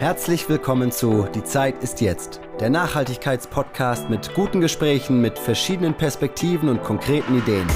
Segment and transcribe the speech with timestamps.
[0.00, 6.68] Herzlich willkommen zu Die Zeit ist jetzt, der Nachhaltigkeitspodcast mit guten Gesprächen, mit verschiedenen Perspektiven
[6.68, 7.66] und konkreten Ideen.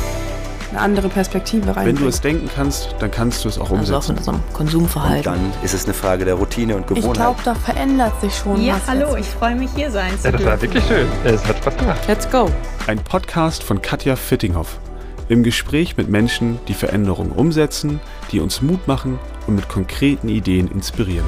[0.70, 1.86] Eine andere Perspektive rein.
[1.86, 3.94] Wenn du es denken kannst, dann kannst du es auch umsetzen.
[3.94, 5.32] Also auch in unserem Konsumverhalten.
[5.32, 7.10] Und dann ist es eine Frage der Routine und Gewohnheit.
[7.10, 8.88] Ich glaube, da verändert sich schon ja, was.
[8.88, 9.20] hallo, jetzt.
[9.20, 11.06] ich freue mich hier sein zu Ja, das war wirklich schön.
[11.22, 12.00] Es hat Spaß gemacht.
[12.08, 12.50] Let's go.
[12.88, 14.80] Ein Podcast von Katja Fittinghoff.
[15.28, 20.70] Im Gespräch mit Menschen, die Veränderungen umsetzen, die uns Mut machen und mit konkreten Ideen
[20.70, 21.24] inspirieren.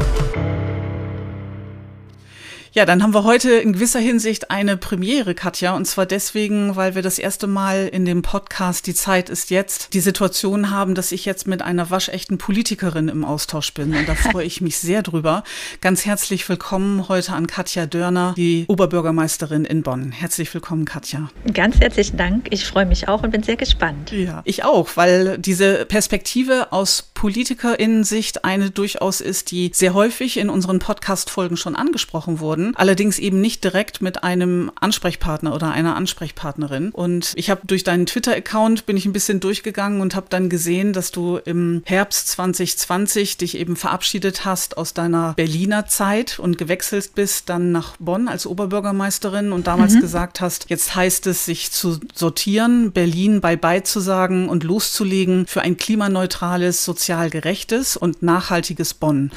[2.76, 5.74] Ja, dann haben wir heute in gewisser Hinsicht eine Premiere, Katja.
[5.74, 9.94] Und zwar deswegen, weil wir das erste Mal in dem Podcast Die Zeit ist jetzt
[9.94, 13.96] die Situation haben, dass ich jetzt mit einer waschechten Politikerin im Austausch bin.
[13.96, 15.42] Und da freue ich mich sehr drüber.
[15.80, 20.12] Ganz herzlich willkommen heute an Katja Dörner, die Oberbürgermeisterin in Bonn.
[20.12, 21.30] Herzlich willkommen, Katja.
[21.54, 22.48] Ganz herzlichen Dank.
[22.50, 24.12] Ich freue mich auch und bin sehr gespannt.
[24.12, 30.50] Ja, ich auch, weil diese Perspektive aus PolitikerInnen-Sicht eine durchaus ist, die sehr häufig in
[30.50, 36.90] unseren Podcast-Folgen schon angesprochen wurden, allerdings eben nicht direkt mit einem Ansprechpartner oder einer Ansprechpartnerin.
[36.90, 40.92] Und ich habe durch deinen Twitter-Account bin ich ein bisschen durchgegangen und habe dann gesehen,
[40.92, 47.14] dass du im Herbst 2020 dich eben verabschiedet hast aus deiner Berliner Zeit und gewechselt
[47.14, 51.98] bist dann nach Bonn als Oberbürgermeisterin und damals gesagt hast, jetzt heißt es, sich zu
[52.14, 59.30] sortieren, Berlin bye-bye zu sagen und loszulegen für ein klimaneutrales, sozial gerechtes und nachhaltiges Bonn.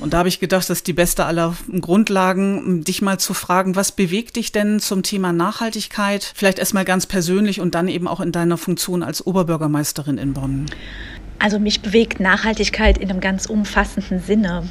[0.00, 3.32] Und da habe ich gedacht, das ist die beste aller Grundlagen, um dich mal zu
[3.32, 6.32] fragen, was bewegt dich denn zum Thema Nachhaltigkeit?
[6.34, 10.66] Vielleicht erstmal ganz persönlich und dann eben auch in deiner Funktion als Oberbürgermeisterin in Bonn.
[11.38, 14.68] Also mich bewegt Nachhaltigkeit in einem ganz umfassenden Sinne.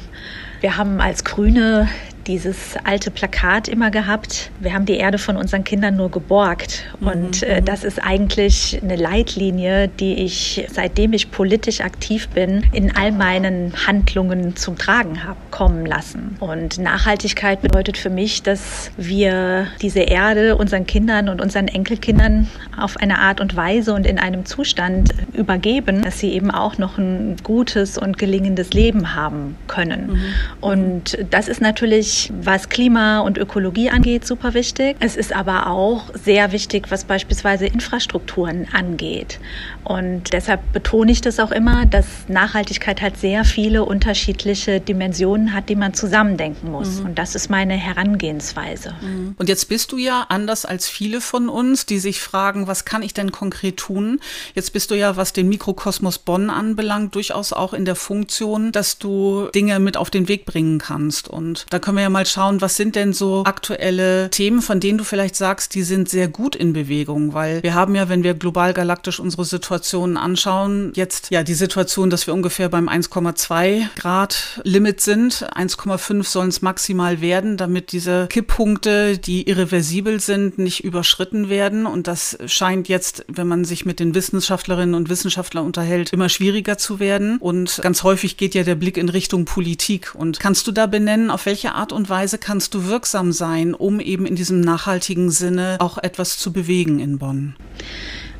[0.60, 1.88] Wir haben als Grüne
[2.26, 4.50] dieses alte Plakat immer gehabt.
[4.60, 6.84] Wir haben die Erde von unseren Kindern nur geborgt.
[7.00, 12.94] Und äh, das ist eigentlich eine Leitlinie, die ich, seitdem ich politisch aktiv bin, in
[12.96, 16.36] all meinen Handlungen zum Tragen habe kommen lassen.
[16.40, 22.96] Und Nachhaltigkeit bedeutet für mich, dass wir diese Erde unseren Kindern und unseren Enkelkindern auf
[22.96, 27.36] eine Art und Weise und in einem Zustand übergeben, dass sie eben auch noch ein
[27.42, 30.20] gutes und gelingendes Leben haben können.
[30.60, 34.96] Und das ist natürlich, was Klima und Ökologie angeht, super wichtig.
[35.00, 39.38] Es ist aber auch sehr wichtig, was beispielsweise Infrastrukturen angeht.
[39.84, 45.68] Und deshalb betone ich das auch immer, dass Nachhaltigkeit halt sehr viele unterschiedliche Dimensionen hat,
[45.68, 47.00] die man zusammendenken muss.
[47.00, 48.94] Und das ist meine Herangehensweise.
[49.38, 53.02] Und jetzt bist du ja anders als viele von uns, die sich fragen, was kann
[53.02, 54.20] ich denn konkret tun?
[54.54, 58.98] Jetzt bist du ja, was den Mikrokosmos Bonn anbelangt, durchaus auch in der Funktion, dass
[58.98, 61.28] du Dinge mit auf den Weg bringen kannst.
[61.28, 64.98] Und da können wir ja mal schauen, was sind denn so aktuelle Themen, von denen
[64.98, 68.34] du vielleicht sagst, die sind sehr gut in Bewegung, weil wir haben ja, wenn wir
[68.34, 74.60] global galaktisch unsere Situationen anschauen, jetzt ja die Situation, dass wir ungefähr beim 1,2 Grad
[74.62, 75.46] Limit sind.
[75.54, 81.86] 1,5 sollen es maximal werden, damit diese Kipppunkte, die irreversibel sind, nicht überschritten werden.
[81.86, 86.78] Und das scheint jetzt, wenn man sich mit den Wissenschaftlerinnen und Wissenschaftlern unterhält, immer schwieriger
[86.78, 87.38] zu werden.
[87.38, 90.14] Und ganz häufig geht ja der Blick in Richtung Politik.
[90.14, 93.98] Und kannst du da benennen, auf welche Art und Weise kannst du wirksam sein, um
[93.98, 97.56] eben in diesem nachhaltigen Sinne auch etwas zu bewegen in Bonn?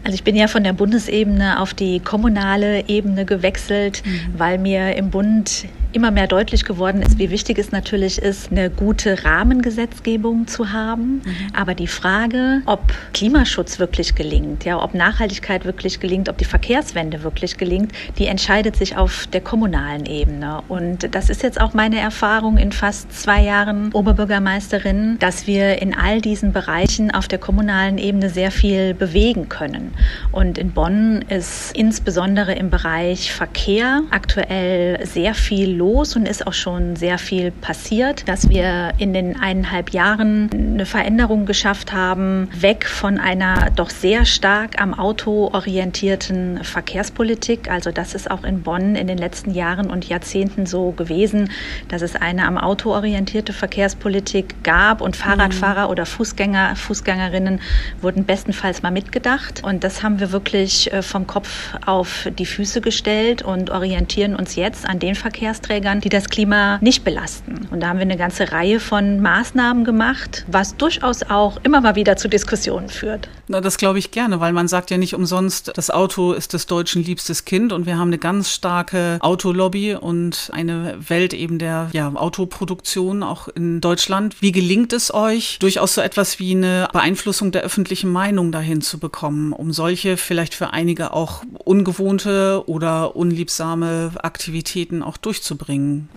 [0.04, 4.04] Also ich bin ja von der Bundesebene auf die kommunale Ebene gewechselt,
[4.36, 5.64] weil mir im Bund
[5.96, 11.22] immer mehr deutlich geworden ist, wie wichtig es natürlich ist, eine gute Rahmengesetzgebung zu haben.
[11.54, 12.82] Aber die Frage, ob
[13.14, 18.76] Klimaschutz wirklich gelingt, ja, ob Nachhaltigkeit wirklich gelingt, ob die Verkehrswende wirklich gelingt, die entscheidet
[18.76, 20.60] sich auf der kommunalen Ebene.
[20.68, 25.94] Und das ist jetzt auch meine Erfahrung in fast zwei Jahren Oberbürgermeisterin, dass wir in
[25.94, 29.94] all diesen Bereichen auf der kommunalen Ebene sehr viel bewegen können.
[30.30, 36.52] Und in Bonn ist insbesondere im Bereich Verkehr aktuell sehr viel los und ist auch
[36.52, 42.86] schon sehr viel passiert, dass wir in den eineinhalb Jahren eine Veränderung geschafft haben, weg
[42.86, 47.70] von einer doch sehr stark am Auto orientierten Verkehrspolitik.
[47.70, 51.50] Also das ist auch in Bonn in den letzten Jahren und Jahrzehnten so gewesen,
[51.88, 57.60] dass es eine am Auto orientierte Verkehrspolitik gab und Fahrradfahrer oder Fußgänger, Fußgängerinnen
[58.00, 59.62] wurden bestenfalls mal mitgedacht.
[59.62, 64.56] Und das haben wir wirklich äh, vom Kopf auf die Füße gestellt und orientieren uns
[64.56, 67.68] jetzt an den Verkehrsträgern, die das Klima nicht belasten.
[67.70, 71.96] Und da haben wir eine ganze Reihe von Maßnahmen gemacht, was durchaus auch immer mal
[71.96, 73.28] wieder zu Diskussionen führt.
[73.48, 76.66] Na, das glaube ich gerne, weil man sagt ja nicht umsonst, das Auto ist des
[76.66, 81.88] Deutschen liebstes Kind und wir haben eine ganz starke Autolobby und eine Welt eben der
[81.92, 84.42] ja, Autoproduktion auch in Deutschland.
[84.42, 88.98] Wie gelingt es euch, durchaus so etwas wie eine Beeinflussung der öffentlichen Meinung dahin zu
[88.98, 96.08] bekommen, um solche vielleicht für einige auch ungewohnte oder unliebsame Aktivitäten auch durchzubringen?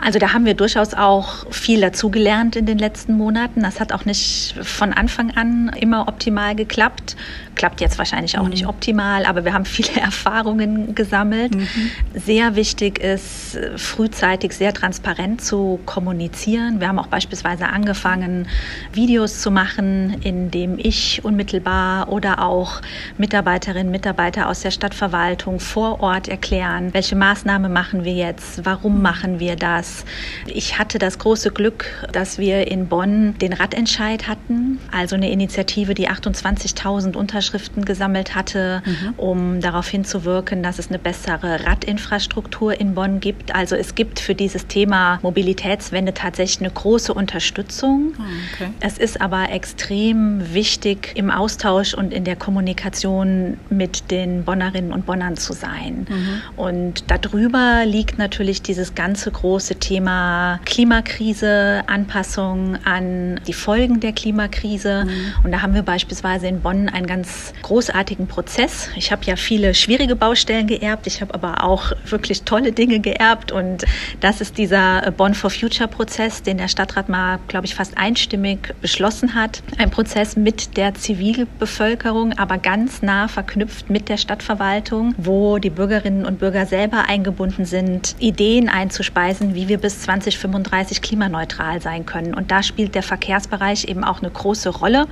[0.00, 3.62] Also da haben wir durchaus auch viel dazugelernt in den letzten Monaten.
[3.62, 7.16] Das hat auch nicht von Anfang an immer optimal geklappt.
[7.56, 8.50] Klappt jetzt wahrscheinlich auch mhm.
[8.50, 11.54] nicht optimal, aber wir haben viele Erfahrungen gesammelt.
[11.56, 11.68] Mhm.
[12.14, 16.80] Sehr wichtig ist, frühzeitig sehr transparent zu kommunizieren.
[16.80, 18.46] Wir haben auch beispielsweise angefangen,
[18.92, 22.80] Videos zu machen, in dem ich unmittelbar oder auch
[23.16, 29.40] Mitarbeiterinnen, Mitarbeiter aus der Stadtverwaltung vor Ort erklären, welche Maßnahme machen wir jetzt, warum machen
[29.40, 30.04] wir das, Spaß.
[30.46, 35.94] Ich hatte das große Glück, dass wir in Bonn den Radentscheid hatten, also eine Initiative,
[35.94, 39.14] die 28.000 Unterschriften gesammelt hatte, mhm.
[39.16, 43.54] um darauf hinzuwirken, dass es eine bessere Radinfrastruktur in Bonn gibt.
[43.54, 48.14] Also es gibt für dieses Thema Mobilitätswende tatsächlich eine große Unterstützung.
[48.18, 48.22] Ah,
[48.54, 48.70] okay.
[48.80, 55.06] Es ist aber extrem wichtig, im Austausch und in der Kommunikation mit den Bonnerinnen und
[55.06, 56.06] Bonnern zu sein.
[56.08, 56.42] Mhm.
[56.56, 65.04] Und darüber liegt natürlich dieses ganze große Thema Klimakrise, Anpassung an die Folgen der Klimakrise.
[65.04, 65.44] Mhm.
[65.44, 68.88] Und da haben wir beispielsweise in Bonn einen ganz großartigen Prozess.
[68.96, 73.52] Ich habe ja viele schwierige Baustellen geerbt, ich habe aber auch wirklich tolle Dinge geerbt.
[73.52, 73.84] Und
[74.20, 78.74] das ist dieser Bonn for Future Prozess, den der Stadtrat mal, glaube ich, fast einstimmig
[78.80, 79.62] beschlossen hat.
[79.78, 86.24] Ein Prozess mit der Zivilbevölkerung, aber ganz nah verknüpft mit der Stadtverwaltung, wo die Bürgerinnen
[86.24, 92.34] und Bürger selber eingebunden sind, Ideen einzuspeisen, wie wir bis 2035 klimaneutral sein können.
[92.34, 95.06] Und da spielt der Verkehrsbereich eben auch eine große Rolle.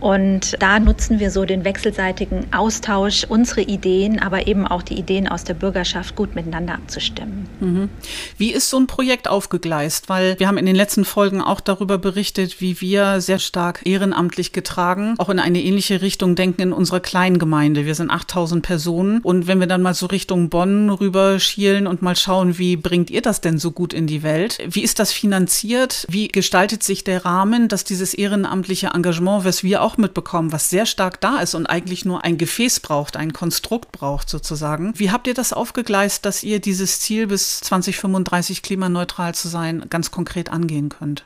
[0.00, 5.28] Und da nutzen wir so den wechselseitigen Austausch, unsere Ideen, aber eben auch die Ideen
[5.28, 7.48] aus der Bürgerschaft gut miteinander abzustimmen.
[7.60, 7.88] Mhm.
[8.36, 10.08] Wie ist so ein Projekt aufgegleist?
[10.08, 14.52] Weil wir haben in den letzten Folgen auch darüber berichtet, wie wir sehr stark ehrenamtlich
[14.52, 17.86] getragen, auch in eine ähnliche Richtung denken in unserer kleinen Gemeinde.
[17.86, 19.20] Wir sind 8000 Personen.
[19.20, 23.22] Und wenn wir dann mal so Richtung Bonn rüberschielen und mal schauen, wie bringt ihr
[23.22, 24.58] das denn so gut in in die Welt.
[24.66, 26.06] Wie ist das finanziert?
[26.08, 30.86] Wie gestaltet sich der Rahmen, dass dieses ehrenamtliche Engagement, was wir auch mitbekommen, was sehr
[30.86, 34.94] stark da ist und eigentlich nur ein Gefäß braucht, ein Konstrukt braucht sozusagen.
[34.96, 40.10] Wie habt ihr das aufgegleist, dass ihr dieses Ziel bis 2035 klimaneutral zu sein ganz
[40.10, 41.24] konkret angehen könnt?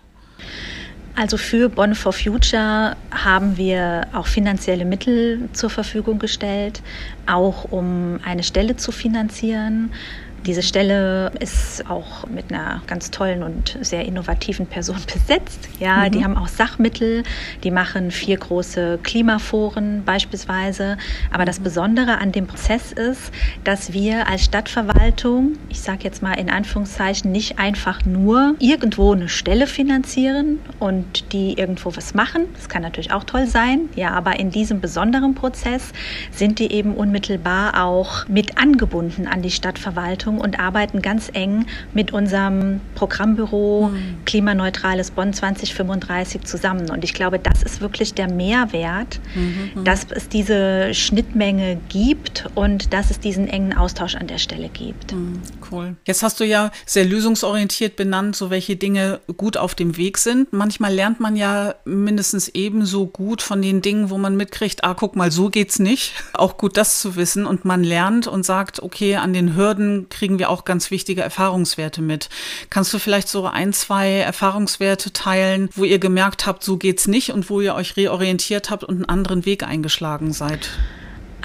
[1.16, 6.82] Also für Bonn for Future haben wir auch finanzielle Mittel zur Verfügung gestellt,
[7.26, 9.92] auch um eine Stelle zu finanzieren.
[10.46, 15.68] Diese Stelle ist auch mit einer ganz tollen und sehr innovativen Person besetzt.
[15.80, 16.10] Ja, mhm.
[16.12, 17.22] die haben auch Sachmittel,
[17.62, 20.98] die machen vier große Klimaforen beispielsweise.
[21.32, 23.32] Aber das Besondere an dem Prozess ist,
[23.64, 29.30] dass wir als Stadtverwaltung, ich sage jetzt mal in Anführungszeichen, nicht einfach nur irgendwo eine
[29.30, 32.42] Stelle finanzieren und die irgendwo was machen.
[32.54, 33.88] Das kann natürlich auch toll sein.
[33.96, 35.92] Ja, aber in diesem besonderen Prozess
[36.30, 41.66] sind die eben unmittelbar auch mit angebunden an die Stadtverwaltung Verantwortung und arbeiten ganz eng
[41.92, 44.24] mit unserem Programmbüro mhm.
[44.24, 46.90] Klimaneutrales Bonn 2035 zusammen.
[46.90, 49.80] Und ich glaube, das ist wirklich der Mehrwert, mhm.
[49.80, 49.84] mhm.
[49.84, 55.12] dass es diese Schnittmenge gibt und dass es diesen engen Austausch an der Stelle gibt.
[55.12, 55.40] Mhm.
[55.70, 55.96] Cool.
[56.06, 60.52] Jetzt hast du ja sehr lösungsorientiert benannt, so welche Dinge gut auf dem Weg sind.
[60.52, 65.16] Manchmal lernt man ja mindestens ebenso gut von den Dingen, wo man mitkriegt, ah, guck
[65.16, 66.12] mal, so geht's nicht.
[66.32, 70.23] Auch gut das zu wissen und man lernt und sagt, okay, an den Hürden kriege
[70.24, 72.30] kriegen wir auch ganz wichtige Erfahrungswerte mit.
[72.70, 77.30] Kannst du vielleicht so ein, zwei Erfahrungswerte teilen, wo ihr gemerkt habt, so geht's nicht
[77.30, 80.70] und wo ihr euch reorientiert habt und einen anderen Weg eingeschlagen seid?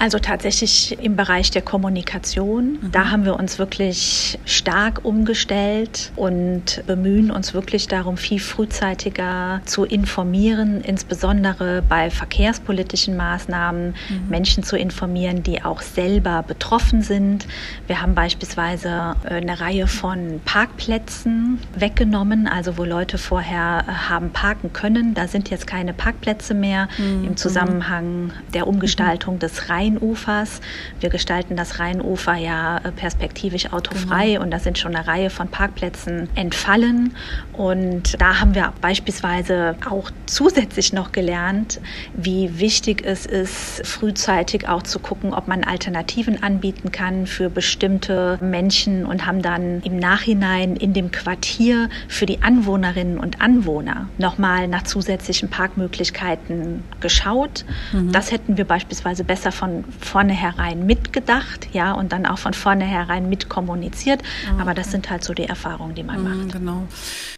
[0.00, 2.78] Also tatsächlich im Bereich der Kommunikation.
[2.80, 2.90] Mhm.
[2.90, 9.84] Da haben wir uns wirklich stark umgestellt und bemühen uns wirklich darum, viel frühzeitiger zu
[9.84, 14.28] informieren, insbesondere bei verkehrspolitischen Maßnahmen, mhm.
[14.30, 17.46] Menschen zu informieren, die auch selber betroffen sind.
[17.86, 24.30] Wir haben beispielsweise äh, eine Reihe von Parkplätzen weggenommen, also wo Leute vorher äh, haben
[24.30, 25.12] parken können.
[25.12, 27.24] Da sind jetzt keine Parkplätze mehr mhm.
[27.26, 30.60] im Zusammenhang der Umgestaltung des Rhein Rheinufers.
[31.00, 34.42] Wir gestalten das Rheinufer ja äh, perspektivisch autofrei genau.
[34.42, 37.14] und da sind schon eine Reihe von Parkplätzen entfallen.
[37.52, 41.80] Und da haben wir beispielsweise auch zusätzlich noch gelernt,
[42.14, 48.38] wie wichtig es ist, frühzeitig auch zu gucken, ob man Alternativen anbieten kann für bestimmte
[48.40, 54.68] Menschen und haben dann im Nachhinein in dem Quartier für die Anwohnerinnen und Anwohner nochmal
[54.68, 57.64] nach zusätzlichen Parkmöglichkeiten geschaut.
[57.92, 58.12] Mhm.
[58.12, 63.28] Das hätten wir beispielsweise besser von von vornherein mitgedacht, ja, und dann auch von vornherein
[63.30, 64.20] mitkommuniziert.
[64.46, 66.52] Oh, Aber das sind halt so die Erfahrungen, die man mhm, macht.
[66.52, 66.86] Genau.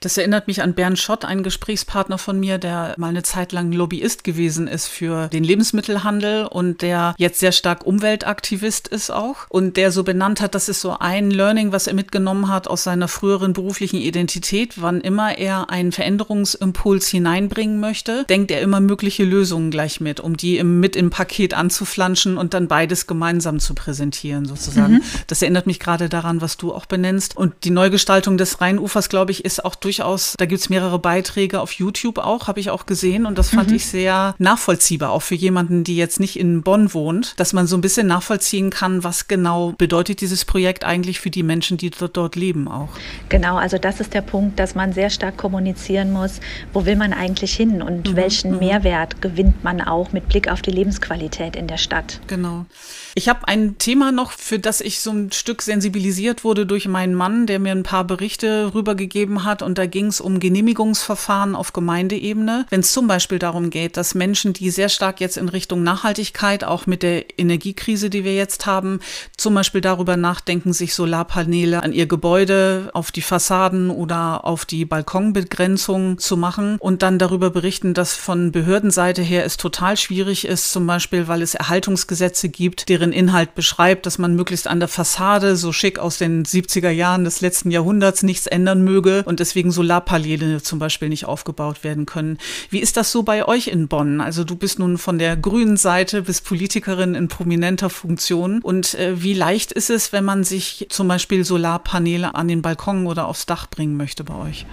[0.00, 3.70] Das erinnert mich an Bernd Schott, einen Gesprächspartner von mir, der mal eine Zeit lang
[3.72, 9.76] Lobbyist gewesen ist für den Lebensmittelhandel und der jetzt sehr stark Umweltaktivist ist auch und
[9.76, 13.06] der so benannt hat, das ist so ein Learning, was er mitgenommen hat aus seiner
[13.08, 14.82] früheren beruflichen Identität.
[14.82, 20.36] Wann immer er einen Veränderungsimpuls hineinbringen möchte, denkt er immer mögliche Lösungen gleich mit, um
[20.36, 24.94] die im, mit im Paket anzuflanschen und dann beides gemeinsam zu präsentieren sozusagen.
[24.94, 25.02] Mhm.
[25.26, 27.36] Das erinnert mich gerade daran, was du auch benennst.
[27.36, 31.60] Und die Neugestaltung des Rheinufers, glaube ich, ist auch durchaus, da gibt es mehrere Beiträge
[31.60, 33.76] auf YouTube auch, habe ich auch gesehen und das fand mhm.
[33.76, 37.76] ich sehr nachvollziehbar, auch für jemanden, die jetzt nicht in Bonn wohnt, dass man so
[37.76, 42.16] ein bisschen nachvollziehen kann, was genau bedeutet dieses Projekt eigentlich für die Menschen, die dort,
[42.16, 42.90] dort leben auch.
[43.28, 46.40] Genau, also das ist der Punkt, dass man sehr stark kommunizieren muss,
[46.72, 48.16] wo will man eigentlich hin und mhm.
[48.16, 48.58] welchen mhm.
[48.58, 52.11] Mehrwert gewinnt man auch mit Blick auf die Lebensqualität in der Stadt.
[52.26, 52.66] Genau.
[53.14, 57.14] Ich habe ein Thema noch, für das ich so ein Stück sensibilisiert wurde durch meinen
[57.14, 59.60] Mann, der mir ein paar Berichte rübergegeben hat.
[59.60, 62.64] Und da ging es um Genehmigungsverfahren auf Gemeindeebene.
[62.70, 66.64] Wenn es zum Beispiel darum geht, dass Menschen, die sehr stark jetzt in Richtung Nachhaltigkeit,
[66.64, 69.00] auch mit der Energiekrise, die wir jetzt haben,
[69.36, 74.86] zum Beispiel darüber nachdenken, sich Solarpaneele an ihr Gebäude, auf die Fassaden oder auf die
[74.86, 80.72] Balkonbegrenzung zu machen und dann darüber berichten, dass von Behördenseite her es total schwierig ist,
[80.72, 84.88] zum Beispiel, weil es Erhaltungsgesetze gibt, deren deren Inhalt beschreibt, dass man möglichst an der
[84.88, 89.72] Fassade so schick aus den 70er Jahren des letzten Jahrhunderts nichts ändern möge und deswegen
[89.72, 92.38] Solarpaneele zum Beispiel nicht aufgebaut werden können.
[92.70, 94.20] Wie ist das so bei euch in Bonn?
[94.20, 99.20] Also du bist nun von der grünen Seite bis Politikerin in prominenter Funktion und äh,
[99.20, 103.46] wie leicht ist es, wenn man sich zum Beispiel Solarpaneele an den Balkon oder aufs
[103.46, 104.64] Dach bringen möchte bei euch?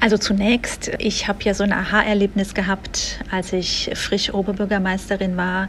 [0.00, 5.68] Also zunächst, ich habe ja so ein Aha-Erlebnis gehabt, als ich frisch Oberbürgermeisterin war,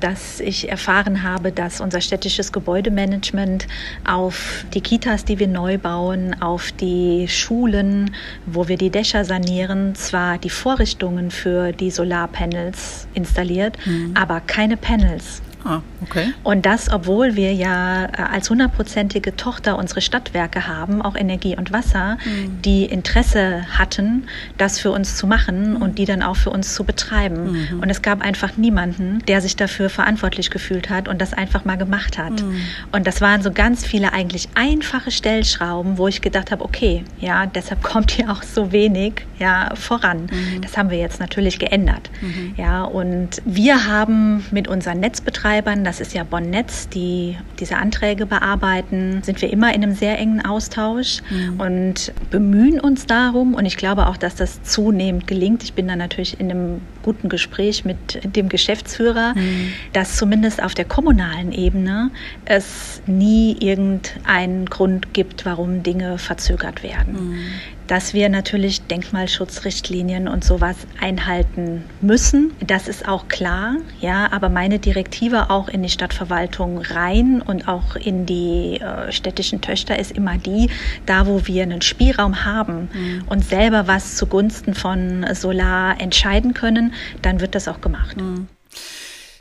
[0.00, 3.66] dass ich erfahren habe, dass unser städtisches Gebäudemanagement
[4.06, 8.14] auf die Kitas, die wir neu bauen, auf die Schulen,
[8.46, 14.12] wo wir die Dächer sanieren, zwar die Vorrichtungen für die Solarpanels installiert, mhm.
[14.14, 15.42] aber keine Panels.
[15.64, 16.32] Ah, okay.
[16.42, 21.72] Und das, obwohl wir ja äh, als hundertprozentige Tochter unsere Stadtwerke haben, auch Energie und
[21.72, 22.62] Wasser, mhm.
[22.62, 24.26] die Interesse hatten,
[24.58, 25.82] das für uns zu machen mhm.
[25.82, 27.52] und die dann auch für uns zu betreiben.
[27.52, 27.80] Mhm.
[27.80, 31.76] Und es gab einfach niemanden, der sich dafür verantwortlich gefühlt hat und das einfach mal
[31.76, 32.42] gemacht hat.
[32.42, 32.60] Mhm.
[32.92, 37.46] Und das waren so ganz viele eigentlich einfache Stellschrauben, wo ich gedacht habe, okay, ja,
[37.46, 40.28] deshalb kommt hier auch so wenig ja, voran.
[40.30, 40.62] Mhm.
[40.62, 42.10] Das haben wir jetzt natürlich geändert.
[42.20, 42.54] Mhm.
[42.56, 48.26] Ja, und wir haben mit unseren Netzbetreibern Netzbetreibern, das ist ja Bonn-Netz, die diese Anträge
[48.26, 51.60] bearbeiten, sind wir immer in einem sehr engen Austausch mhm.
[51.60, 53.54] und bemühen uns darum.
[53.54, 55.62] Und ich glaube auch, dass das zunehmend gelingt.
[55.62, 59.72] Ich bin da natürlich in einem guten Gespräch mit dem Geschäftsführer, mhm.
[59.92, 62.10] dass zumindest auf der kommunalen Ebene
[62.44, 67.30] es nie irgendeinen Grund gibt, warum Dinge verzögert werden.
[67.30, 67.38] Mhm
[67.86, 72.52] dass wir natürlich Denkmalschutzrichtlinien und sowas einhalten müssen.
[72.66, 77.96] Das ist auch klar, ja, aber meine Direktive auch in die Stadtverwaltung rein und auch
[77.96, 80.70] in die äh, städtischen Töchter ist immer die,
[81.06, 83.24] da wo wir einen Spielraum haben mhm.
[83.28, 88.16] und selber was zugunsten von Solar entscheiden können, dann wird das auch gemacht.
[88.16, 88.48] Mhm.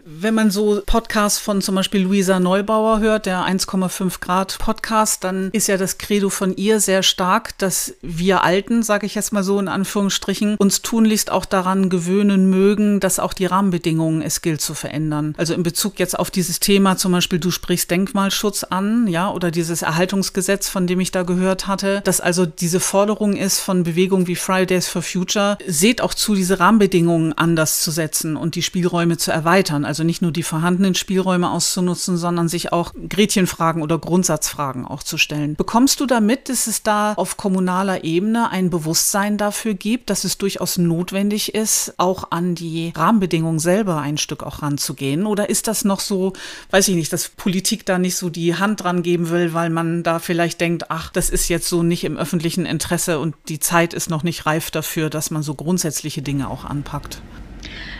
[0.07, 5.49] Wenn man so Podcasts von zum Beispiel Luisa Neubauer hört, der 1,5 Grad Podcast, dann
[5.49, 9.41] ist ja das Credo von ihr sehr stark, dass wir Alten, sage ich jetzt mal
[9.41, 14.61] so in Anführungsstrichen, uns tunlichst auch daran gewöhnen mögen, dass auch die Rahmenbedingungen es gilt
[14.61, 15.33] zu verändern.
[15.39, 19.49] Also in Bezug jetzt auf dieses Thema, zum Beispiel du sprichst Denkmalschutz an, ja, oder
[19.49, 24.27] dieses Erhaltungsgesetz, von dem ich da gehört hatte, dass also diese Forderung ist von Bewegungen
[24.27, 29.17] wie Fridays for Future, seht auch zu, diese Rahmenbedingungen anders zu setzen und die Spielräume
[29.17, 29.83] zu erweitern.
[29.83, 35.03] Also also nicht nur die vorhandenen Spielräume auszunutzen, sondern sich auch Gretchenfragen oder Grundsatzfragen auch
[35.03, 35.55] zu stellen.
[35.55, 40.37] Bekommst du damit, dass es da auf kommunaler Ebene ein Bewusstsein dafür gibt, dass es
[40.37, 45.25] durchaus notwendig ist, auch an die Rahmenbedingungen selber ein Stück auch ranzugehen?
[45.25, 46.33] Oder ist das noch so,
[46.71, 50.03] weiß ich nicht, dass Politik da nicht so die Hand dran geben will, weil man
[50.03, 53.93] da vielleicht denkt, ach, das ist jetzt so nicht im öffentlichen Interesse und die Zeit
[53.93, 57.21] ist noch nicht reif dafür, dass man so grundsätzliche Dinge auch anpackt?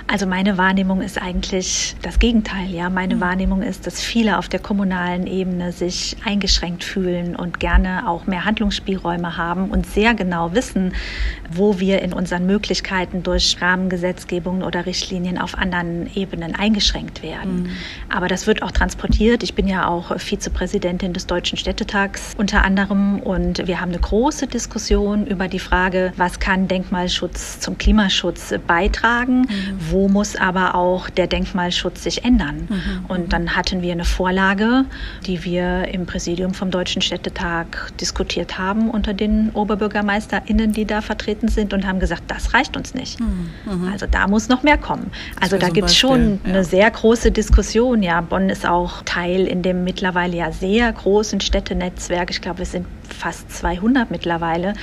[0.08, 2.70] Also meine Wahrnehmung ist eigentlich das Gegenteil.
[2.70, 3.22] Ja, meine mhm.
[3.22, 8.46] Wahrnehmung ist, dass viele auf der kommunalen Ebene sich eingeschränkt fühlen und gerne auch mehr
[8.46, 10.94] Handlungsspielräume haben und sehr genau wissen,
[11.52, 17.64] wo wir in unseren Möglichkeiten durch Rahmengesetzgebungen oder Richtlinien auf anderen Ebenen eingeschränkt werden.
[17.64, 17.70] Mhm.
[18.10, 19.42] Aber das wird auch transportiert.
[19.42, 24.46] Ich bin ja auch Vizepräsidentin des Deutschen Städtetags unter anderem und wir haben eine große
[24.46, 29.42] Diskussion über die Frage, was kann Denkmalschutz zum Klimaschutz beitragen?
[29.42, 32.68] Mhm wo muss aber auch der Denkmalschutz sich ändern.
[32.70, 33.06] Mhm.
[33.08, 34.84] Und dann hatten wir eine Vorlage,
[35.26, 41.48] die wir im Präsidium vom Deutschen Städtetag diskutiert haben unter den OberbürgermeisterInnen, die da vertreten
[41.48, 43.22] sind und haben gesagt, das reicht uns nicht.
[43.22, 43.52] Mhm.
[43.66, 43.90] mhm.
[43.90, 45.12] Also da muss noch mehr kommen.
[45.40, 46.50] Also da gibt es schon ja.
[46.50, 48.04] eine sehr große Diskussion.
[48.04, 52.32] Ja, Bonn ist auch Teil in dem mittlerweile ja sehr großen Städtenetzwerk.
[52.32, 52.86] Ich glaube, es sind
[53.16, 54.74] fast 200 mittlerweile,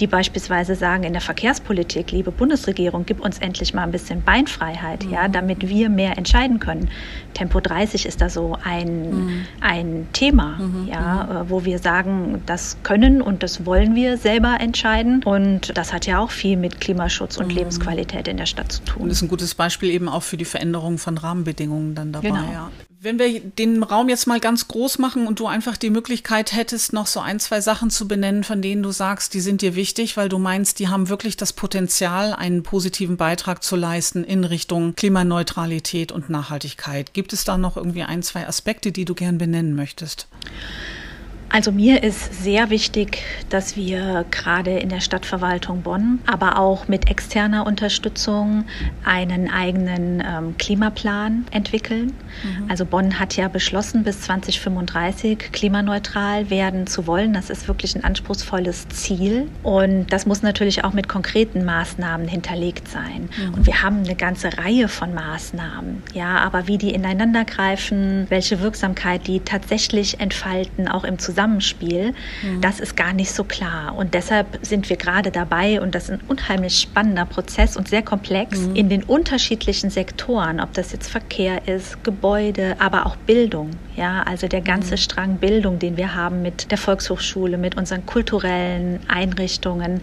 [0.00, 5.04] die beispielsweise sagen, in der Verkehrspolitik, liebe Bundesregierung, gib uns endlich mal ein bisschen Beinfreiheit,
[5.04, 5.12] mhm.
[5.12, 6.90] ja, damit wir mehr entscheiden können.
[7.34, 9.46] Tempo 30 ist da so ein, mhm.
[9.60, 10.88] ein Thema, mhm.
[10.88, 11.36] ja, mhm.
[11.36, 15.22] Äh, wo wir sagen, das können und das wollen wir selber entscheiden.
[15.24, 17.56] Und das hat ja auch viel mit Klimaschutz und mhm.
[17.56, 19.02] Lebensqualität in der Stadt zu tun.
[19.02, 22.28] Und ist ein gutes Beispiel eben auch für die Veränderung von Rahmenbedingungen dann dabei.
[22.28, 22.52] Genau.
[22.52, 22.70] Ja.
[22.98, 26.94] Wenn wir den Raum jetzt mal ganz groß machen und du einfach die Möglichkeit hättest,
[26.94, 30.16] noch so ein, zwei Sachen zu benennen, von denen du sagst, die sind dir wichtig,
[30.16, 34.96] weil du meinst, die haben wirklich das Potenzial, einen positiven Beitrag zu leisten in Richtung
[34.96, 37.12] Klimaneutralität und Nachhaltigkeit.
[37.12, 40.26] Gibt es da noch irgendwie ein, zwei Aspekte, die du gern benennen möchtest?
[41.48, 47.08] Also mir ist sehr wichtig, dass wir gerade in der Stadtverwaltung Bonn, aber auch mit
[47.08, 48.64] externer Unterstützung
[49.04, 52.12] einen eigenen ähm, Klimaplan entwickeln.
[52.42, 52.68] Mhm.
[52.68, 57.32] Also Bonn hat ja beschlossen, bis 2035 klimaneutral werden zu wollen.
[57.32, 62.88] Das ist wirklich ein anspruchsvolles Ziel und das muss natürlich auch mit konkreten Maßnahmen hinterlegt
[62.88, 63.28] sein.
[63.38, 63.54] Mhm.
[63.54, 69.26] Und wir haben eine ganze Reihe von Maßnahmen, ja, aber wie die ineinandergreifen, welche Wirksamkeit
[69.28, 72.60] die tatsächlich entfalten, auch im Zusammenhang Zusammenspiel, mhm.
[72.62, 73.94] das ist gar nicht so klar.
[73.94, 78.02] Und deshalb sind wir gerade dabei, und das ist ein unheimlich spannender Prozess und sehr
[78.02, 78.74] komplex, mhm.
[78.74, 83.70] in den unterschiedlichen Sektoren, ob das jetzt Verkehr ist, Gebäude, aber auch Bildung.
[83.96, 84.98] Ja, also der ganze mhm.
[84.98, 90.00] Strang Bildung, den wir haben mit der Volkshochschule, mit unseren kulturellen Einrichtungen,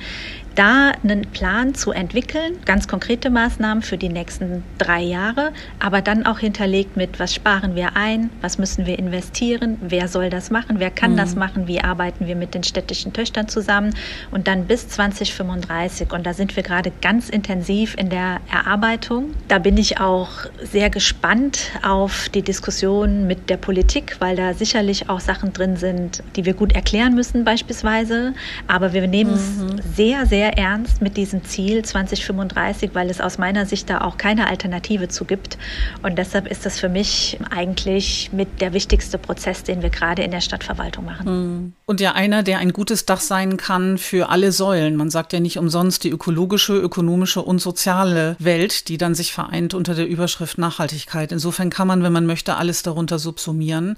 [0.55, 6.25] da einen Plan zu entwickeln, ganz konkrete Maßnahmen für die nächsten drei Jahre, aber dann
[6.25, 10.79] auch hinterlegt mit, was sparen wir ein, was müssen wir investieren, wer soll das machen,
[10.79, 11.17] wer kann mhm.
[11.17, 13.95] das machen, wie arbeiten wir mit den städtischen Töchtern zusammen
[14.31, 16.11] und dann bis 2035.
[16.11, 19.33] Und da sind wir gerade ganz intensiv in der Erarbeitung.
[19.47, 20.29] Da bin ich auch
[20.61, 26.21] sehr gespannt auf die Diskussion mit der Politik, weil da sicherlich auch Sachen drin sind,
[26.35, 28.33] die wir gut erklären müssen beispielsweise.
[28.67, 29.81] Aber wir nehmen es mhm.
[29.95, 34.17] sehr, sehr sehr ernst mit diesem Ziel 2035, weil es aus meiner Sicht da auch
[34.17, 35.59] keine Alternative zu gibt.
[36.01, 40.31] Und deshalb ist das für mich eigentlich mit der wichtigste Prozess, den wir gerade in
[40.31, 41.12] der Stadtverwaltung machen.
[41.25, 41.73] 嗯。
[41.85, 44.95] Und ja einer, der ein gutes Dach sein kann für alle Säulen.
[44.95, 49.73] Man sagt ja nicht umsonst die ökologische, ökonomische und soziale Welt, die dann sich vereint
[49.73, 51.33] unter der Überschrift Nachhaltigkeit.
[51.33, 53.97] Insofern kann man, wenn man möchte, alles darunter subsumieren.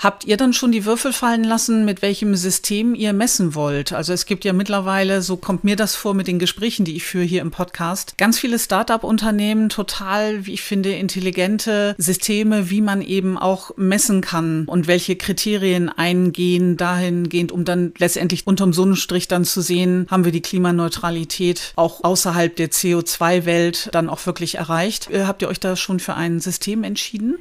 [0.00, 3.92] Habt ihr dann schon die Würfel fallen lassen, mit welchem System ihr messen wollt?
[3.92, 7.04] Also es gibt ja mittlerweile, so kommt mir das vor mit den Gesprächen, die ich
[7.04, 8.18] führe hier im Podcast.
[8.18, 14.64] Ganz viele Start-up-Unternehmen, total, wie ich finde, intelligente Systeme, wie man eben auch messen kann
[14.66, 16.76] und welche Kriterien eingehen
[17.24, 22.54] dahingehend, um dann letztendlich unterm Sonnenstrich dann zu sehen, haben wir die Klimaneutralität auch außerhalb
[22.54, 25.10] der CO2-Welt dann auch wirklich erreicht.
[25.10, 27.36] Äh, habt ihr euch da schon für ein System entschieden?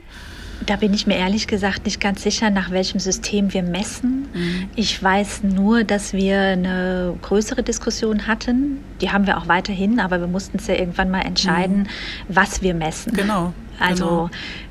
[0.66, 4.28] Da bin ich mir ehrlich gesagt nicht ganz sicher, nach welchem System wir messen.
[4.34, 4.70] Mhm.
[4.76, 8.80] Ich weiß nur, dass wir eine größere Diskussion hatten.
[9.00, 11.88] Die haben wir auch weiterhin, aber wir mussten es ja irgendwann mal entscheiden, mhm.
[12.28, 13.14] was wir messen.
[13.14, 13.54] Genau.
[13.80, 14.30] Also genau.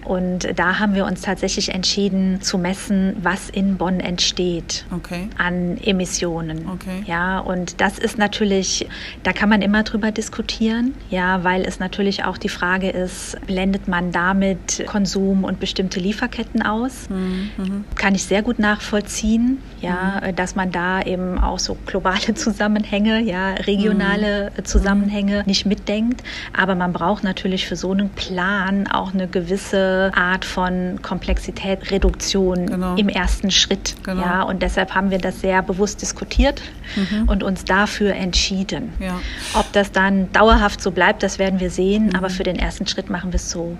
[0.09, 5.29] Und da haben wir uns tatsächlich entschieden zu messen, was in Bonn entsteht okay.
[5.37, 6.67] an Emissionen.
[6.67, 7.03] Okay.
[7.05, 8.89] Ja, und das ist natürlich,
[9.23, 13.87] da kann man immer drüber diskutieren, ja, weil es natürlich auch die Frage ist, blendet
[13.87, 17.11] man damit Konsum und bestimmte Lieferketten aus?
[17.11, 17.51] Mhm.
[17.59, 17.85] mhm.
[17.95, 20.37] Kann ich sehr gut nachvollziehen, ja, mhm.
[20.37, 24.65] dass man da eben auch so globale Zusammenhänge, ja, regionale mhm.
[24.65, 26.23] Zusammenhänge nicht mitdenkt.
[26.57, 32.97] Aber man braucht natürlich für so einen Plan auch eine gewisse Art von Komplexitätsreduktion genau.
[32.97, 33.95] im ersten Schritt.
[34.05, 34.23] Genau.
[34.23, 36.61] Ja, und deshalb haben wir das sehr bewusst diskutiert
[36.97, 37.29] mhm.
[37.29, 38.93] und uns dafür entschieden.
[38.99, 39.21] Ja.
[39.55, 42.17] Ob das dann dauerhaft so bleibt, das werden wir sehen, mhm.
[42.17, 43.77] aber für den ersten Schritt machen wir es so.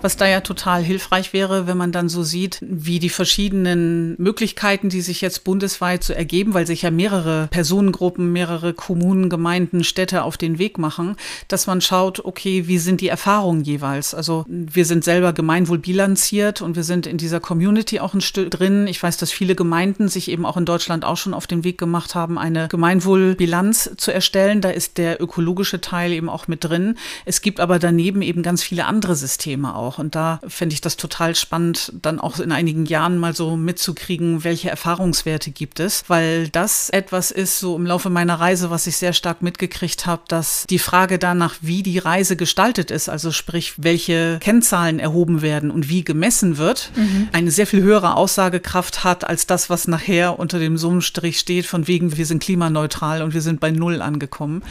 [0.00, 4.88] Was da ja total hilfreich wäre, wenn man dann so sieht, wie die verschiedenen Möglichkeiten,
[4.88, 10.22] die sich jetzt bundesweit so ergeben, weil sich ja mehrere Personengruppen, mehrere Kommunen, Gemeinden, Städte
[10.22, 11.16] auf den Weg machen,
[11.48, 14.14] dass man schaut, okay, wie sind die Erfahrungen jeweils?
[14.14, 18.50] Also wir sind selber Gemeinwohl bilanziert und wir sind in dieser Community auch ein Stück
[18.50, 18.86] drin.
[18.86, 21.78] Ich weiß, dass viele Gemeinden sich eben auch in Deutschland auch schon auf den Weg
[21.78, 24.60] gemacht haben, eine Gemeinwohlbilanz zu erstellen.
[24.60, 26.96] Da ist der ökologische Teil eben auch mit drin.
[27.24, 29.61] Es gibt aber daneben eben ganz viele andere Systeme.
[29.62, 29.98] Thema auch.
[29.98, 34.44] Und da fände ich das total spannend, dann auch in einigen Jahren mal so mitzukriegen,
[34.44, 38.96] welche Erfahrungswerte gibt es, weil das etwas ist, so im Laufe meiner Reise, was ich
[38.96, 43.74] sehr stark mitgekriegt habe, dass die Frage danach, wie die Reise gestaltet ist, also sprich,
[43.76, 47.28] welche Kennzahlen erhoben werden und wie gemessen wird, mhm.
[47.32, 51.86] eine sehr viel höhere Aussagekraft hat als das, was nachher unter dem Summenstrich steht, von
[51.86, 54.62] wegen, wir sind klimaneutral und wir sind bei Null angekommen.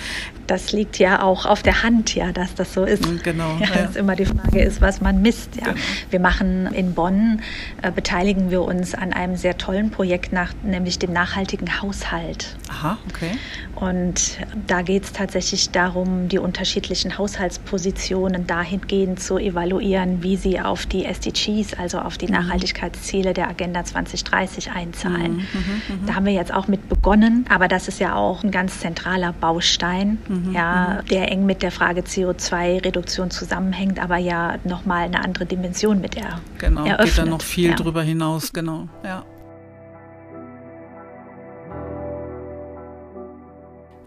[0.48, 3.04] Das liegt ja auch auf der Hand, ja, dass das so ist.
[3.24, 3.58] Genau.
[3.60, 3.86] Ja, ja.
[3.86, 5.56] Dass immer die Frage ist, was man misst.
[5.56, 5.66] Ja.
[5.66, 5.78] Genau.
[6.10, 7.42] Wir machen in Bonn,
[7.82, 12.56] äh, beteiligen wir uns an einem sehr tollen Projekt, nach, nämlich dem nachhaltigen Haushalt.
[12.70, 13.32] Aha, okay.
[13.76, 20.86] Und da geht es tatsächlich darum, die unterschiedlichen Haushaltspositionen dahingehend zu evaluieren, wie sie auf
[20.86, 22.34] die SDGs, also auf die mhm.
[22.34, 25.38] Nachhaltigkeitsziele der Agenda 2030 einzahlen.
[25.38, 26.08] Mhm, mh, mh.
[26.08, 29.34] Da haben wir jetzt auch mit begonnen, aber das ist ja auch ein ganz zentraler
[29.34, 31.08] Baustein, mhm, ja, mhm.
[31.08, 36.40] der eng mit der Frage CO2-Reduktion zusammenhängt, aber ja nochmal eine andere Dimension mit der
[36.58, 37.08] genau, eröffnet.
[37.08, 37.76] geht da noch viel ja.
[37.76, 39.26] drüber hinaus, genau, ja.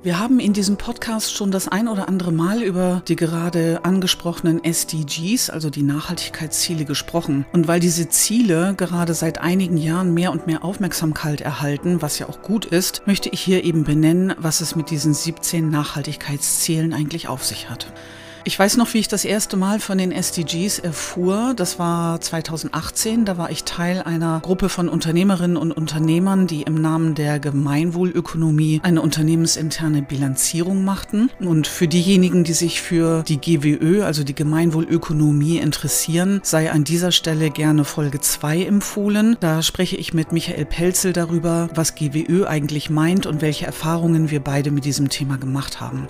[0.04, 4.62] Wir haben in diesem Podcast schon das ein oder andere Mal über die gerade angesprochenen
[4.62, 7.46] SDGs, also die Nachhaltigkeitsziele, gesprochen.
[7.54, 12.28] Und weil diese Ziele gerade seit einigen Jahren mehr und mehr Aufmerksamkeit erhalten, was ja
[12.28, 17.28] auch gut ist, möchte ich hier eben benennen, was es mit diesen 17 Nachhaltigkeitszielen eigentlich
[17.28, 17.90] auf sich hat.
[18.46, 21.54] Ich weiß noch, wie ich das erste Mal von den SDGs erfuhr.
[21.56, 23.24] Das war 2018.
[23.24, 28.82] Da war ich Teil einer Gruppe von Unternehmerinnen und Unternehmern, die im Namen der Gemeinwohlökonomie
[28.82, 31.30] eine unternehmensinterne Bilanzierung machten.
[31.40, 37.12] Und für diejenigen, die sich für die GWÖ, also die Gemeinwohlökonomie, interessieren, sei an dieser
[37.12, 39.38] Stelle gerne Folge 2 empfohlen.
[39.40, 44.40] Da spreche ich mit Michael Pelzel darüber, was GWÖ eigentlich meint und welche Erfahrungen wir
[44.40, 46.08] beide mit diesem Thema gemacht haben.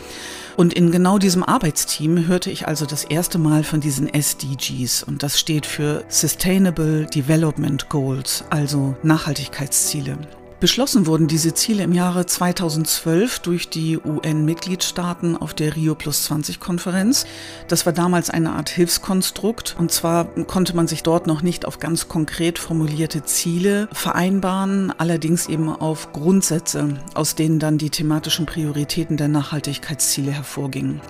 [0.57, 5.23] Und in genau diesem Arbeitsteam hörte ich also das erste Mal von diesen SDGs und
[5.23, 10.17] das steht für Sustainable Development Goals, also Nachhaltigkeitsziele.
[10.65, 16.59] Beschlossen wurden diese Ziele im Jahre 2012 durch die UN-Mitgliedstaaten auf der Rio Plus 20
[16.59, 17.27] Konferenz.
[17.69, 21.81] Das war damals eine Art Hilfskonstrukt und zwar konnte man sich dort noch nicht auf
[21.81, 29.19] ganz konkret formulierte Ziele vereinbaren, allerdings eben auf Grundsätze, aus denen dann die thematischen Prioritäten
[29.19, 31.03] der Nachhaltigkeitsziele hervorgingen.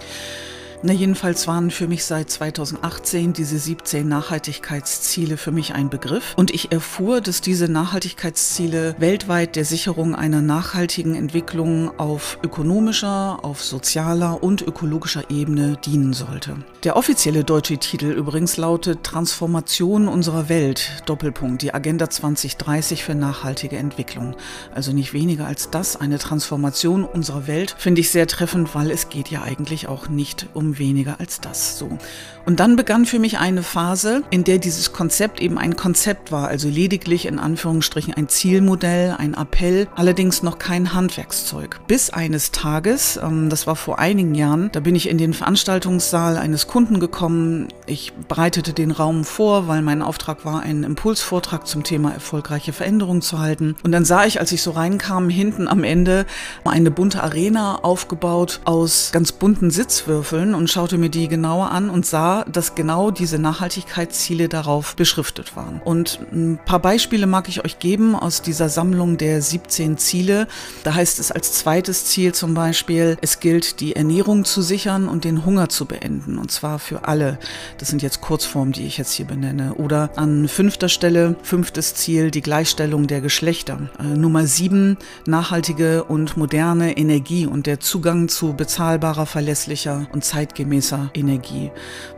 [0.87, 6.35] Na, jedenfalls waren für mich seit 2018 diese 17 Nachhaltigkeitsziele für mich ein Begriff.
[6.37, 13.65] Und ich erfuhr, dass diese Nachhaltigkeitsziele weltweit der Sicherung einer nachhaltigen Entwicklung auf ökonomischer, auf
[13.65, 16.59] sozialer und ökologischer Ebene dienen sollte.
[16.83, 23.79] Der offizielle deutsche Titel übrigens lautet Transformation unserer Welt, Doppelpunkt, die Agenda 2030 für nachhaltige
[23.79, 24.37] Entwicklung.
[24.75, 29.09] Also nicht weniger als das, eine Transformation unserer Welt, finde ich sehr treffend, weil es
[29.09, 31.79] geht ja eigentlich auch nicht um weniger als das.
[31.79, 31.99] So.
[32.47, 36.49] Und dann begann für mich eine Phase, in der dieses Konzept eben ein Konzept war,
[36.49, 41.81] also lediglich in Anführungsstrichen ein Zielmodell, ein Appell, allerdings noch kein Handwerkszeug.
[41.87, 46.37] Bis eines Tages, ähm, das war vor einigen Jahren, da bin ich in den Veranstaltungssaal
[46.37, 47.69] eines Kunden gekommen.
[47.87, 53.23] Ich bereitete den Raum vor, weil mein Auftrag war, einen Impulsvortrag zum Thema erfolgreiche Veränderung
[53.23, 53.77] zu halten.
[53.83, 56.27] Und dann sah ich, als ich so reinkam, hinten am Ende
[56.65, 62.07] eine bunte Arena aufgebaut aus ganz bunten Sitzwürfeln und schaute mir die genauer an und
[62.07, 65.81] sah, dass genau diese Nachhaltigkeitsziele darauf beschriftet waren.
[65.85, 70.49] Und ein paar Beispiele mag ich euch geben aus dieser Sammlung der 17 Ziele.
[70.83, 75.25] Da heißt es als zweites Ziel zum Beispiel, es gilt, die Ernährung zu sichern und
[75.25, 76.39] den Hunger zu beenden.
[76.39, 77.39] Und zwar für alle.
[77.79, 79.75] Das sind jetzt Kurzformen, die ich jetzt hier benenne.
[79.75, 83.91] Oder an fünfter Stelle, fünftes Ziel, die Gleichstellung der Geschlechter.
[83.99, 84.97] Äh, Nummer sieben,
[85.27, 91.73] nachhaltige und moderne Energie und der Zugang zu bezahlbarer, verlässlicher und zeitgemäßer zeitgemäßer Energie.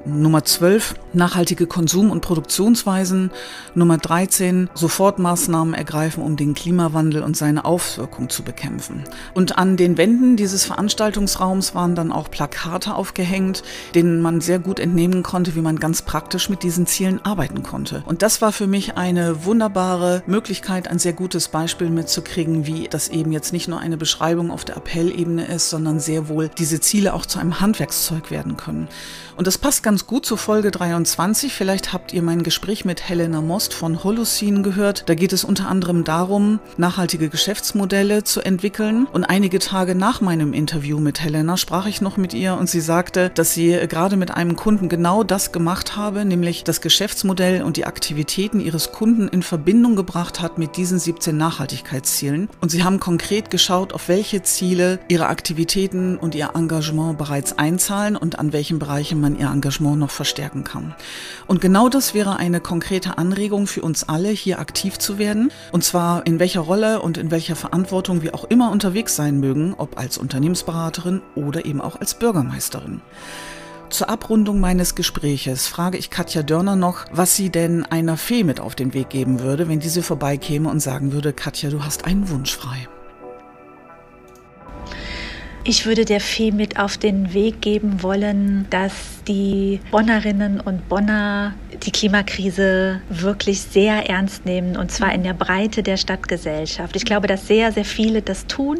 [0.04, 3.30] Nummer 12, nachhaltige Konsum- und Produktionsweisen.
[3.74, 9.04] Nummer 13, Sofortmaßnahmen ergreifen, um den Klimawandel und seine Auswirkungen zu bekämpfen.
[9.34, 13.62] Und an den Wänden dieses Veranstaltungsraums waren dann auch Plakate aufgehängt,
[13.94, 18.02] denen man sehr gut entnehmen konnte, wie man ganz praktisch mit diesen Zielen arbeiten konnte.
[18.06, 23.08] Und das war für mich eine wunderbare Möglichkeit, ein sehr gutes Beispiel mitzukriegen, wie das
[23.08, 27.14] eben jetzt nicht nur eine Beschreibung auf der Appellebene ist, sondern sehr wohl diese Ziele
[27.14, 28.88] auch zu einem Handwerkszeug werden können.
[29.36, 31.52] Und das passt ganz gut zu Folge 23.
[31.52, 35.04] Vielleicht habt ihr mein Gespräch mit Helena Most von Holocene gehört.
[35.08, 39.06] Da geht es unter anderem darum, nachhaltige Geschäftsmodelle zu entwickeln.
[39.12, 42.80] Und einige Tage nach meinem Interview mit Helena sprach ich noch mit ihr und sie
[42.80, 47.76] sagte, dass sie gerade mit einem Kunden genau das gemacht habe, nämlich das Geschäftsmodell und
[47.76, 52.48] die Aktivitäten ihres Kunden in Verbindung gebracht hat mit diesen 17 Nachhaltigkeitszielen.
[52.60, 58.05] Und sie haben konkret geschaut, auf welche Ziele ihre Aktivitäten und ihr Engagement bereits einzahlen
[58.06, 60.94] ausstrahlen und an welchen Bereichen man ihr Engagement noch verstärken kann.
[61.46, 65.50] Und genau das wäre eine konkrete Anregung für uns alle, hier aktiv zu werden.
[65.72, 69.74] Und zwar in welcher Rolle und in welcher Verantwortung wir auch immer unterwegs sein mögen,
[69.76, 73.00] ob als Unternehmensberaterin oder eben auch als Bürgermeisterin.
[73.88, 78.58] Zur Abrundung meines Gespräches frage ich Katja Dörner noch, was sie denn einer Fee mit
[78.58, 82.28] auf den Weg geben würde, wenn diese vorbeikäme und sagen würde, Katja, du hast einen
[82.28, 82.88] Wunsch frei.
[85.68, 91.54] Ich würde der Fee mit auf den Weg geben wollen, dass die Bonnerinnen und Bonner
[91.82, 96.96] die Klimakrise wirklich sehr ernst nehmen und zwar in der Breite der Stadtgesellschaft.
[96.96, 98.78] Ich glaube, dass sehr, sehr viele das tun,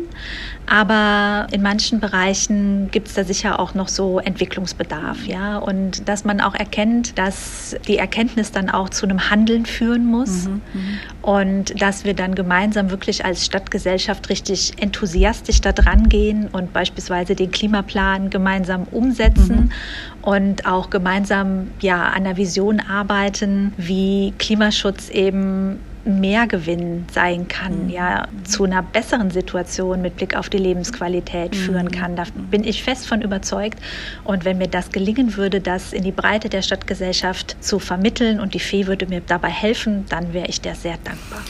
[0.67, 6.25] aber in manchen Bereichen gibt es da sicher auch noch so Entwicklungsbedarf, ja, und dass
[6.25, 10.99] man auch erkennt, dass die Erkenntnis dann auch zu einem Handeln führen muss mhm, mhm.
[11.23, 17.35] und dass wir dann gemeinsam wirklich als Stadtgesellschaft richtig enthusiastisch da dran gehen und beispielsweise
[17.35, 19.71] den Klimaplan gemeinsam umsetzen mhm.
[20.27, 27.85] Und auch gemeinsam ja an der Vision arbeiten, wie Klimaschutz eben mehr Gewinn sein kann,
[27.85, 27.91] mhm.
[27.91, 31.57] ja, zu einer besseren Situation mit Blick auf die Lebensqualität mhm.
[31.57, 32.17] führen kann.
[32.17, 33.79] Da bin ich fest von überzeugt.
[34.25, 38.55] Und wenn mir das gelingen würde, das in die Breite der Stadtgesellschaft zu vermitteln und
[38.55, 41.43] die Fee würde mir dabei helfen, dann wäre ich der sehr dankbar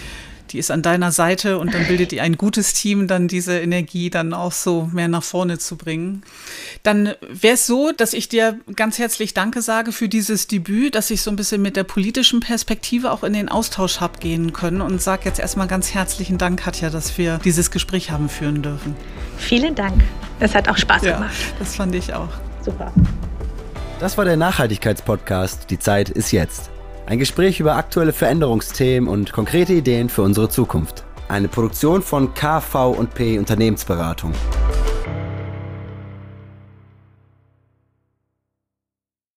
[0.52, 4.10] die ist an deiner Seite und dann bildet ihr ein gutes Team, dann diese Energie
[4.10, 6.22] dann auch so mehr nach vorne zu bringen.
[6.82, 11.10] Dann wäre es so, dass ich dir ganz herzlich Danke sage für dieses Debüt, dass
[11.10, 14.80] ich so ein bisschen mit der politischen Perspektive auch in den Austausch habe gehen können
[14.80, 18.96] und sage jetzt erstmal ganz herzlichen Dank, Katja, dass wir dieses Gespräch haben führen dürfen.
[19.38, 20.02] Vielen Dank.
[20.40, 21.34] Es hat auch Spaß ja, gemacht.
[21.58, 22.30] Das fand ich auch.
[22.62, 22.92] Super.
[24.00, 25.70] Das war der Nachhaltigkeitspodcast.
[25.70, 26.70] Die Zeit ist jetzt.
[27.06, 31.04] Ein Gespräch über aktuelle Veränderungsthemen und konkrete Ideen für unsere Zukunft.
[31.28, 34.32] Eine Produktion von KV&P Unternehmensberatung.